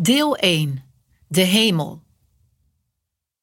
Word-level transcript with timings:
Deel 0.00 0.36
1. 0.36 0.82
De 1.28 1.40
hemel. 1.40 2.02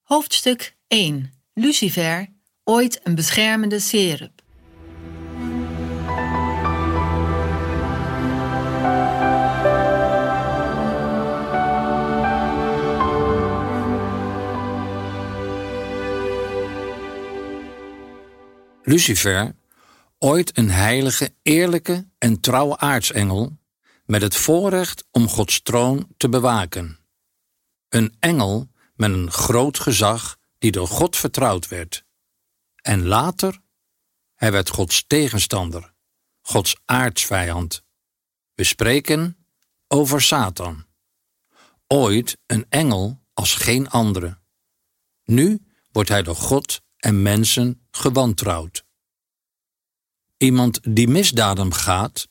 Hoofdstuk 0.01 0.75
1. 0.87 1.33
Lucifer, 1.53 2.27
ooit 2.63 2.99
een 3.03 3.15
beschermende 3.15 3.79
serup. 3.79 4.41
Lucifer, 18.83 19.55
ooit 20.19 20.57
een 20.57 20.69
heilige, 20.69 21.33
eerlijke 21.41 22.07
en 22.17 22.39
trouwe 22.39 22.77
aartsengel, 22.77 23.57
met 24.05 24.21
het 24.21 24.35
voorrecht 24.35 25.07
om 25.11 25.27
Gods 25.27 25.61
troon 25.61 26.13
te 26.17 26.29
bewaken. 26.29 26.99
Een 27.89 28.15
engel 28.19 28.71
met 28.95 29.11
een 29.11 29.31
groot 29.31 29.79
gezag 29.79 30.37
die 30.57 30.71
door 30.71 30.87
God 30.87 31.15
vertrouwd 31.15 31.67
werd. 31.67 32.05
En 32.75 33.05
later, 33.05 33.61
hij 34.33 34.51
werd 34.51 34.69
Gods 34.69 35.03
tegenstander, 35.07 35.93
Gods 36.41 36.75
aartsvijand. 36.85 37.83
We 38.53 38.63
spreken 38.63 39.47
over 39.87 40.21
Satan. 40.21 40.85
Ooit 41.87 42.37
een 42.45 42.65
engel 42.69 43.23
als 43.33 43.53
geen 43.53 43.89
andere. 43.89 44.41
Nu 45.23 45.65
wordt 45.91 46.09
hij 46.09 46.23
door 46.23 46.35
God 46.35 46.81
en 46.97 47.21
mensen 47.21 47.87
gewantrouwd. 47.91 48.85
Iemand 50.37 50.79
die 50.95 51.07
misdaden 51.07 51.69
begaat, 51.69 52.27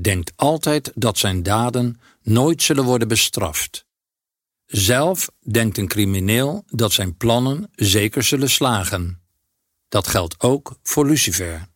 denkt 0.00 0.32
altijd 0.36 0.92
dat 0.94 1.18
zijn 1.18 1.42
daden 1.42 2.00
nooit 2.22 2.62
zullen 2.62 2.84
worden 2.84 3.08
bestraft. 3.08 3.86
Zelf 4.66 5.28
denkt 5.40 5.78
een 5.78 5.88
crimineel 5.88 6.64
dat 6.66 6.92
zijn 6.92 7.16
plannen 7.16 7.70
zeker 7.74 8.22
zullen 8.22 8.50
slagen. 8.50 9.22
Dat 9.88 10.06
geldt 10.06 10.40
ook 10.40 10.78
voor 10.82 11.06
Lucifer. 11.06 11.66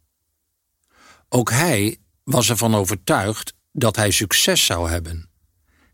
Ook 1.29 1.51
hij 1.51 1.99
was 2.25 2.51
ervan 2.51 2.75
overtuigd 2.75 3.55
dat 3.73 3.97
hij 3.97 4.11
succes 4.11 4.65
zou 4.65 4.91
hebben. 4.91 5.31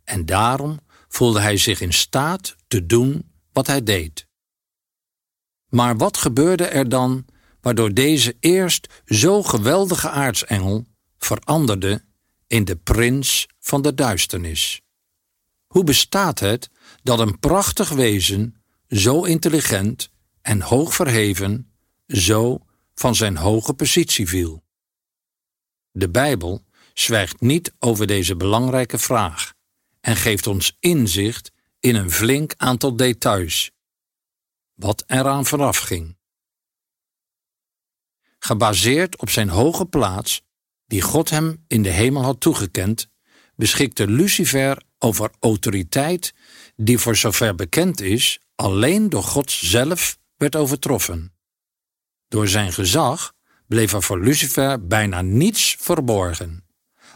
En 0.04 0.26
daarom 0.26 0.80
voelde 1.08 1.40
hij 1.40 1.56
zich 1.56 1.80
in 1.80 1.92
staat 1.92 2.56
te 2.68 2.86
doen 2.86 3.30
wat 3.52 3.66
hij 3.66 3.82
deed. 3.82 4.26
Maar 5.68 5.96
wat 5.96 6.16
gebeurde 6.16 6.64
er 6.64 6.88
dan 6.88 7.24
waardoor 7.60 7.94
deze 7.94 8.36
eerst 8.40 9.02
zo 9.04 9.42
geweldige 9.42 10.10
aartsengel 10.10 10.86
veranderde 11.18 12.04
in 12.46 12.64
de 12.64 12.76
prins 12.76 13.46
van 13.58 13.82
de 13.82 13.94
duisternis? 13.94 14.80
Hoe 15.66 15.84
bestaat 15.84 16.38
het 16.38 16.70
dat 17.02 17.18
een 17.18 17.38
prachtig 17.38 17.88
wezen, 17.88 18.62
zo 18.88 19.24
intelligent 19.24 20.10
en 20.42 20.60
hoog 20.60 20.94
verheven, 20.94 21.72
zo 22.06 22.58
van 22.94 23.14
zijn 23.14 23.36
hoge 23.36 23.74
positie 23.74 24.28
viel? 24.28 24.64
De 25.90 26.10
Bijbel 26.10 26.64
zwijgt 26.94 27.40
niet 27.40 27.74
over 27.78 28.06
deze 28.06 28.36
belangrijke 28.36 28.98
vraag 28.98 29.54
en 30.00 30.16
geeft 30.16 30.46
ons 30.46 30.76
inzicht 30.80 31.52
in 31.80 31.94
een 31.94 32.10
flink 32.10 32.54
aantal 32.56 32.96
details 32.96 33.70
wat 34.74 35.04
eraan 35.06 35.46
vooraf 35.46 35.78
ging. 35.78 36.16
Gebaseerd 38.38 39.20
op 39.20 39.30
zijn 39.30 39.48
hoge 39.48 39.86
plaats, 39.86 40.42
die 40.86 41.00
God 41.00 41.30
hem 41.30 41.64
in 41.66 41.82
de 41.82 41.90
hemel 41.90 42.22
had 42.22 42.40
toegekend, 42.40 43.10
beschikte 43.54 44.06
Lucifer 44.08 44.82
over 44.98 45.30
autoriteit 45.40 46.34
die 46.76 46.98
voor 46.98 47.16
zover 47.16 47.54
bekend 47.54 48.00
is 48.00 48.40
alleen 48.54 49.08
door 49.08 49.22
God 49.22 49.50
zelf 49.50 50.18
werd 50.36 50.56
overtroffen. 50.56 51.34
Door 52.28 52.48
zijn 52.48 52.72
gezag 52.72 53.32
bleef 53.66 53.92
er 53.92 54.02
voor 54.02 54.20
Lucifer 54.20 54.86
bijna 54.86 55.20
niets 55.20 55.76
verborgen. 55.78 56.64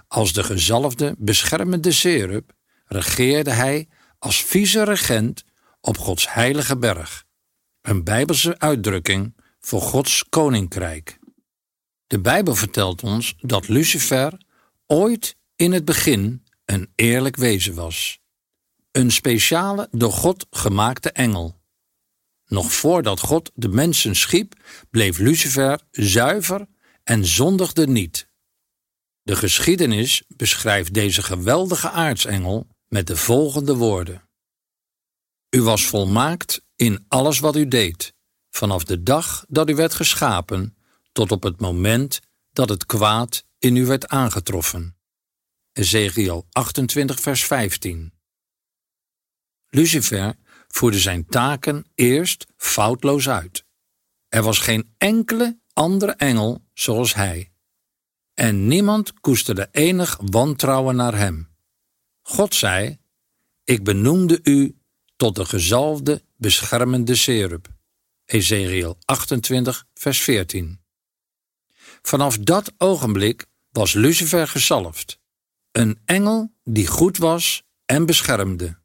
Als 0.08 0.32
de 0.32 0.42
gezalfde 0.42 1.14
beschermende 1.18 1.92
serup 1.92 2.52
regeerde 2.84 3.50
hij 3.50 3.88
als 4.18 4.44
vice-regent 4.44 5.44
op 5.80 5.98
Gods 5.98 6.32
heilige 6.32 6.76
berg 6.76 7.24
een 7.82 8.04
Bijbelse 8.04 8.58
uitdrukking 8.58 9.34
voor 9.60 9.80
Gods 9.80 10.24
koninkrijk. 10.28 11.18
De 12.10 12.20
Bijbel 12.20 12.54
vertelt 12.54 13.02
ons 13.02 13.34
dat 13.40 13.68
Lucifer 13.68 14.40
ooit 14.86 15.36
in 15.56 15.72
het 15.72 15.84
begin 15.84 16.44
een 16.64 16.92
eerlijk 16.94 17.36
wezen 17.36 17.74
was. 17.74 18.18
Een 18.90 19.10
speciale 19.10 19.88
door 19.90 20.12
God 20.12 20.46
gemaakte 20.50 21.10
engel. 21.10 21.60
Nog 22.46 22.72
voordat 22.72 23.20
God 23.20 23.50
de 23.54 23.68
mensen 23.68 24.16
schiep, 24.16 24.54
bleef 24.90 25.18
Lucifer 25.18 25.80
zuiver 25.90 26.66
en 27.04 27.24
zondigde 27.24 27.86
niet. 27.86 28.28
De 29.22 29.36
geschiedenis 29.36 30.22
beschrijft 30.28 30.94
deze 30.94 31.22
geweldige 31.22 31.90
aartsengel 31.90 32.66
met 32.88 33.06
de 33.06 33.16
volgende 33.16 33.74
woorden: 33.74 34.28
U 35.50 35.62
was 35.62 35.86
volmaakt 35.86 36.62
in 36.76 37.04
alles 37.08 37.38
wat 37.38 37.56
u 37.56 37.68
deed, 37.68 38.14
vanaf 38.50 38.84
de 38.84 39.02
dag 39.02 39.44
dat 39.48 39.70
u 39.70 39.74
werd 39.74 39.94
geschapen 39.94 40.74
tot 41.12 41.32
op 41.32 41.42
het 41.42 41.60
moment 41.60 42.20
dat 42.52 42.68
het 42.68 42.86
kwaad 42.86 43.44
in 43.58 43.76
u 43.76 43.86
werd 43.86 44.08
aangetroffen. 44.08 44.96
Ezekiel 45.72 46.46
28, 46.50 47.20
vers 47.20 47.44
15. 47.44 48.12
Lucifer 49.68 50.34
voerde 50.68 50.98
zijn 50.98 51.26
taken 51.26 51.86
eerst 51.94 52.46
foutloos 52.56 53.28
uit. 53.28 53.64
Er 54.28 54.42
was 54.42 54.58
geen 54.58 54.94
enkele 54.98 55.58
andere 55.72 56.12
engel 56.12 56.64
zoals 56.74 57.14
hij. 57.14 57.52
En 58.34 58.66
niemand 58.66 59.20
koesterde 59.20 59.68
enig 59.70 60.18
wantrouwen 60.24 60.96
naar 60.96 61.16
hem. 61.16 61.48
God 62.22 62.54
zei: 62.54 62.98
Ik 63.64 63.84
benoemde 63.84 64.40
u 64.42 64.76
tot 65.16 65.34
de 65.34 65.44
gezalfde 65.44 66.22
beschermende 66.36 67.14
serup. 67.14 67.68
Ezekiel 68.24 68.98
28, 69.04 69.86
vers 69.94 70.20
14. 70.20 70.79
Vanaf 72.02 72.38
dat 72.38 72.72
ogenblik 72.78 73.46
was 73.70 73.92
Lucifer 73.92 74.48
gezalfd, 74.48 75.18
een 75.72 75.98
engel 76.04 76.54
die 76.64 76.86
goed 76.86 77.18
was 77.18 77.62
en 77.84 78.06
beschermde. 78.06 78.79